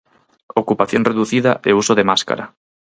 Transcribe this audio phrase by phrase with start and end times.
[0.61, 2.45] Ocupación reducida e uso de máscara.